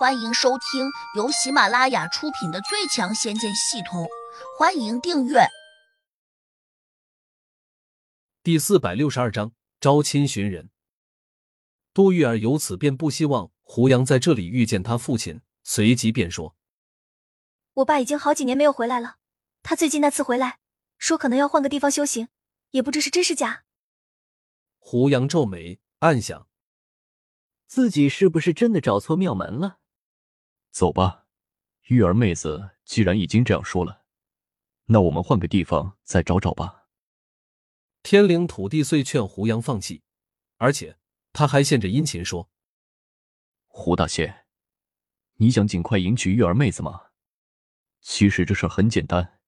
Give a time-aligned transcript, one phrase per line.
[0.00, 4.04] 欢迎收听由喜马拉雅出品的《最强仙剑系统》，
[4.58, 5.40] 欢迎订阅。
[8.42, 10.70] 第四百六十二章招亲寻人。
[11.92, 16.56] 杜玉儿由此便不希望胡杨在这里遇见他父亲，随即便说
[17.74, 19.16] ：“我爸已经好几年没有回来了，
[19.62, 20.60] 他最近那次回来，
[20.96, 22.28] 说可能要换个地方修行，
[22.70, 23.64] 也不知是真是假。”
[24.80, 26.48] 胡杨皱眉，暗想：
[27.66, 29.79] 自己是不是真的找错庙门了？
[30.70, 31.26] 走吧，
[31.88, 34.04] 玉儿妹子，既然已经这样说了，
[34.86, 36.86] 那我们换个地方再找找吧。
[38.02, 40.02] 天灵土地遂劝胡杨放弃，
[40.56, 40.98] 而且
[41.32, 42.48] 他还献着殷勤说
[43.66, 44.46] ：“胡大仙，
[45.34, 47.10] 你想尽快迎娶玉儿妹子吗？
[48.00, 49.40] 其实这事很简单，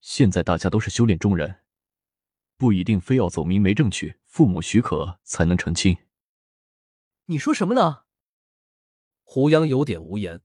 [0.00, 1.64] 现在大家都是修炼中人，
[2.56, 5.96] 不一定非要走明媒正娶，父母许可才能成亲。”
[7.26, 8.04] 你说什么呢？
[9.22, 10.42] 胡杨有点无言。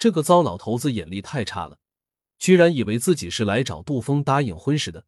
[0.00, 1.78] 这个糟老头子眼力太差了，
[2.38, 5.06] 居然以为自己是来找杜峰答应婚事的。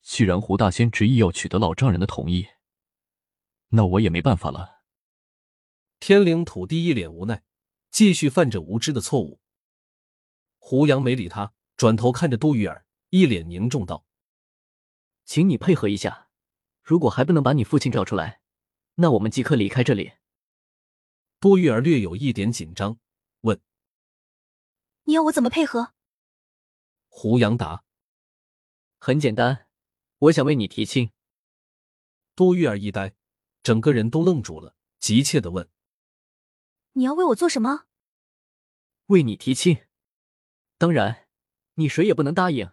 [0.00, 2.46] 既然胡大仙执意要取得老丈人的同意，
[3.70, 4.84] 那我也没办法了。
[5.98, 7.42] 天灵土地一脸无奈，
[7.90, 9.40] 继续犯着无知的错误。
[10.58, 14.06] 胡杨没理他，转头看着杜玉儿，一脸凝重道
[15.26, 16.28] ：“请你配合一下，
[16.80, 18.40] 如果还不能把你父亲找出来，
[18.94, 20.12] 那我们即刻离开这里。”
[21.40, 23.00] 杜玉儿略有一点紧张。
[25.04, 25.92] 你要我怎么配合？
[27.08, 27.84] 胡杨答
[28.98, 29.68] ：“很简单，
[30.18, 31.12] 我想为你提亲。”
[32.34, 33.14] 杜玉儿一呆，
[33.62, 35.70] 整个人都愣住了，急切的问
[36.94, 37.84] ：“你要为我做什么
[39.06, 39.86] ？”“为你提亲。
[40.78, 41.28] 当然，
[41.74, 42.72] 你谁也不能答应，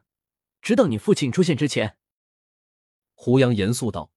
[0.62, 1.98] 直到你父亲出现之前。”
[3.14, 4.12] 胡杨严肃道。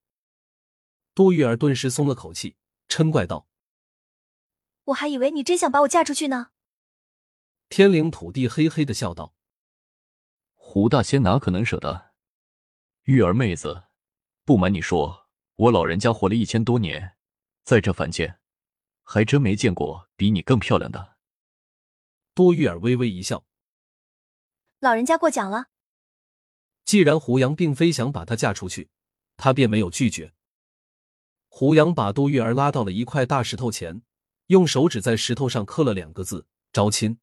[1.15, 2.56] 杜玉儿顿时松了口气，
[2.89, 3.49] 嗔怪道
[4.87, 6.53] ：“我还以为你真想把我嫁出去呢。”
[7.69, 9.34] 天灵土地嘿嘿的笑道
[10.55, 12.12] ：“胡大仙哪可能舍得？
[13.05, 13.84] 玉儿妹子，
[14.44, 17.16] 不瞒你说，我老人家活了一千多年，
[17.65, 18.38] 在这凡间，
[19.03, 21.16] 还真没见过比你更漂亮的。”
[22.34, 23.44] 多玉儿微微一笑
[24.78, 25.67] ：“老人家过奖了。”
[26.84, 28.91] 既然胡杨并非想把她嫁出去，
[29.37, 30.33] 他便没有拒绝。
[31.49, 34.03] 胡杨把杜玉儿拉到了一块大石头前，
[34.47, 37.19] 用手指在石头上刻了两个字：“招亲。”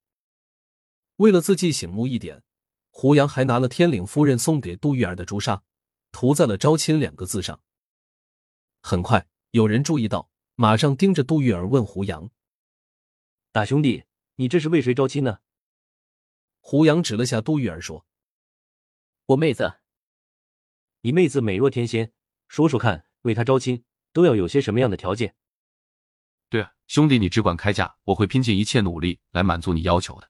[1.21, 2.41] 为了字迹醒目一点，
[2.89, 5.61] 胡杨还拿了天领夫人送给杜玉儿的朱砂，
[6.11, 7.61] 涂在了“招亲”两个字上。
[8.81, 12.31] 很快，有人注意到，马上盯着杜玉儿问胡杨
[13.53, 14.05] ：“大兄弟，
[14.37, 15.37] 你这是为谁招亲呢？”
[16.59, 18.07] 胡杨指了下杜玉儿说
[19.27, 19.73] ：“我妹子。
[21.01, 22.11] 你妹子美若天仙，
[22.47, 25.35] 说说看，为她招亲都要有些什么样的条件
[26.49, 30.27] ？”“对啊，兄弟，你只管开价，我会拼尽一切努力来满足你要求的。”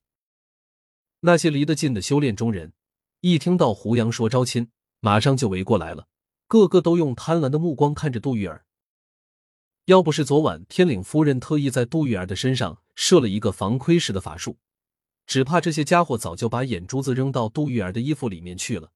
[1.22, 2.74] 那些离得近的修炼中人，
[3.20, 6.08] 一听到胡杨说招亲，马上就围过来了，
[6.48, 8.66] 个个都用贪婪的目光看着杜玉儿。
[9.86, 14.58] 要不是昨晚天岭夫人特意在杜玉儿的身上设了一个防窥式的法术，
[15.28, 18.92] 只怕这些家伙早就把眼珠子扔到杜玉儿的衣服里面去了。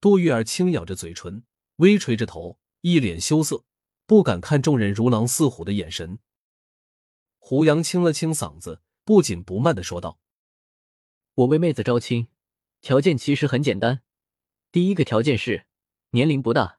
[0.00, 1.44] 杜玉儿轻咬着嘴唇，
[1.76, 3.62] 微垂着头，一脸羞涩，
[4.06, 6.18] 不敢看众人如狼似虎的眼神。
[7.38, 10.18] 胡杨清了清嗓子，不紧不慢的说道。
[11.36, 12.28] 我为妹子招亲，
[12.80, 14.00] 条件其实很简单。
[14.72, 15.66] 第一个条件是
[16.12, 16.78] 年龄不大，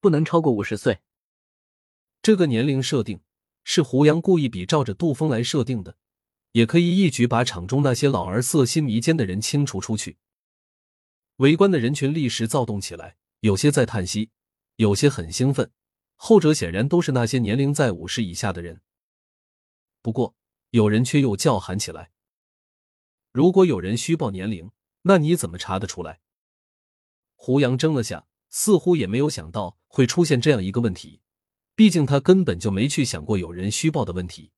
[0.00, 1.00] 不能超过五十岁。
[2.22, 3.20] 这个年龄设定
[3.64, 5.98] 是胡杨故意比照着杜峰来设定的，
[6.52, 10.16] 也可以一举把场中那些老而色心迷奸的人清除出去。
[11.36, 14.30] 围观的人群立时躁动起来，有些在叹息，
[14.76, 15.70] 有些很兴奋。
[16.16, 18.80] 后者显然都是那些年龄在五十以下的人。
[20.00, 20.34] 不过，
[20.70, 22.10] 有人却又叫喊起来。
[23.30, 24.70] 如果有人虚报年龄，
[25.02, 26.20] 那你怎么查得出来？
[27.34, 31.20] 胡杨怔了下，似乎也没有想到会出现这样一个问题。
[31.74, 34.50] 毕竟他根本就没去想过有人虚报的问题。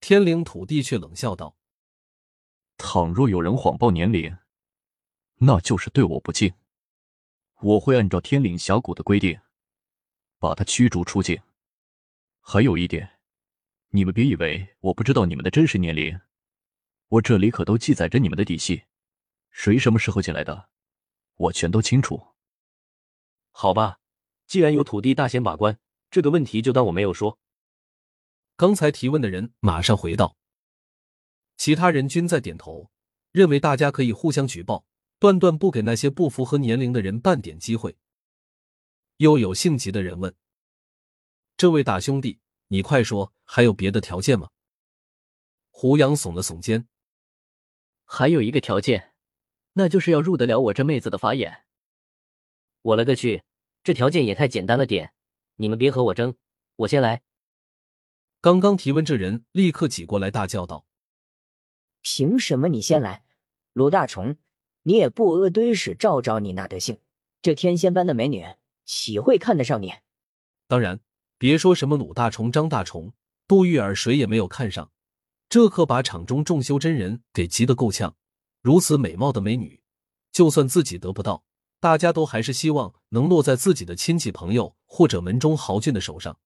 [0.00, 1.56] 天灵土地却冷笑道
[2.78, 4.36] ：“倘若有人谎报年龄，
[5.38, 6.54] 那就是对我不敬。
[7.62, 9.40] 我会按照天岭峡谷的规定，
[10.38, 11.40] 把他驱逐出境。
[12.40, 13.18] 还有一点，
[13.88, 16.20] 你们别以为我不知道你们的真实年龄。”
[17.08, 18.84] 我这里可都记载着你们的底细，
[19.50, 20.68] 谁什么时候进来的，
[21.36, 22.34] 我全都清楚。
[23.52, 24.00] 好吧，
[24.46, 25.78] 既然有土地大仙把关，
[26.10, 27.38] 这个问题就当我没有说。
[28.56, 30.36] 刚才提问的人马上回道，
[31.56, 32.90] 其他人均在点头，
[33.30, 34.84] 认为大家可以互相举报，
[35.18, 37.96] 断断不给那些不符合年龄的人半点机会。
[39.18, 40.34] 又有性急的人问
[41.56, 44.50] ：“这位大兄弟，你快说，还有别的条件吗？”
[45.70, 46.88] 胡杨耸了耸肩，
[48.06, 49.12] 还有一个条件，
[49.74, 51.64] 那就是要入得了我这妹子的法眼。
[52.80, 53.42] 我勒个去，
[53.82, 55.12] 这条件也太简单了点！
[55.56, 56.36] 你们别和我争，
[56.76, 57.22] 我先来。
[58.40, 60.86] 刚刚提问这人立刻挤过来，大叫道
[62.00, 63.24] ：“凭什么你先来？
[63.72, 64.36] 鲁大虫，
[64.82, 67.00] 你也不阿堆屎照照你那德性，
[67.42, 68.44] 这天仙般的美女
[68.84, 69.92] 岂会看得上你？
[70.68, 71.00] 当然，
[71.38, 73.12] 别说什么鲁大虫、张大虫、
[73.48, 74.92] 杜玉儿，谁也没有看上。
[75.56, 78.14] 这可把场中众修真人给急得够呛。
[78.60, 79.80] 如此美貌的美女，
[80.30, 81.46] 就算自己得不到，
[81.80, 86.38] 大家都还是希望能落在自己的亲戚朋友或者门中豪俊的手上。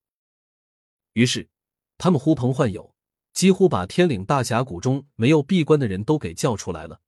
[1.11, 1.49] 于是。
[1.97, 2.95] 他们呼朋唤友，
[3.33, 7.01] 几乎把天岭大峡谷中没有闭关的人都给叫出来了。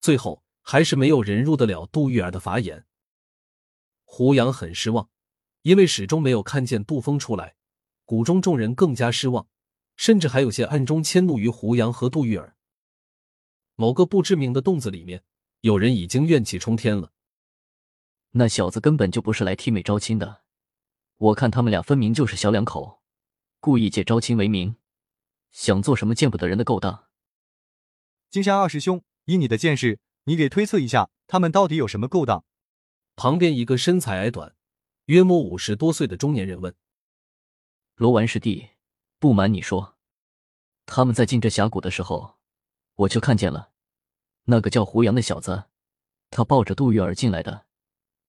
[0.00, 2.84] 最后还是没有人入得了杜玉儿的法眼。
[4.02, 5.08] 胡杨很失望，
[5.62, 7.54] 因为始终没有看见杜峰出来。
[8.04, 9.46] 谷中众人更加失望，
[9.96, 12.56] 甚至还有些暗中迁怒于胡杨和杜玉儿。
[13.76, 15.24] 某个不知名的洞子里面，
[15.60, 17.12] 有人已经怨气冲天了。
[18.32, 20.42] 那小子根本就不是来替美招亲的，
[21.16, 23.02] 我看他们俩分明就是小两口。
[23.60, 24.76] 故意借招亲为名，
[25.50, 27.08] 想做什么见不得人的勾当？
[28.30, 32.44] 金山二师兄，以你的见识，你给推测一下，他们到底有什么勾当？
[33.16, 34.54] 旁边一个身材矮短、
[35.06, 36.74] 约莫五十多岁的中年人问
[37.94, 38.70] ：“罗完师弟，
[39.18, 39.96] 不瞒你说，
[40.86, 42.38] 他们在进这峡谷的时候，
[42.94, 43.72] 我就看见了
[44.44, 45.64] 那个叫胡杨的小子，
[46.30, 47.66] 他抱着杜玉儿进来的，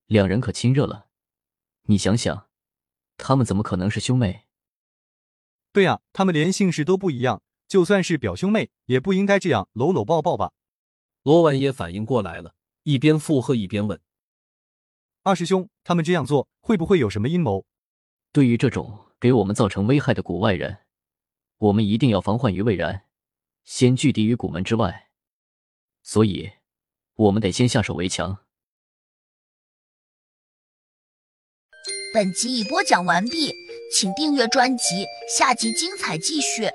[0.06, 1.08] 两人可亲热了。
[1.88, 2.48] 你想想，
[3.16, 4.46] 他们怎么可能是兄妹？”
[5.72, 10.54] 对呀，他们连姓氏都不一样，就算是表兄妹，也不应该这样搂搂抱抱吧？
[11.22, 12.54] 罗婉也反应过来了，
[12.84, 14.00] 一边附和一边问
[15.22, 17.66] ：“二师兄，他们这样做会不会有什么阴谋？
[18.32, 20.78] 对于这种给我们造成危害的谷外人，
[21.58, 23.02] 我们一定要防患于未然，
[23.64, 25.08] 先拒敌于谷门之外。
[26.02, 26.52] 所以，
[27.14, 28.38] 我们得先下手为强。”
[32.14, 33.52] 本集已播讲完毕。
[33.88, 36.68] 请订阅专辑，下集精彩继续。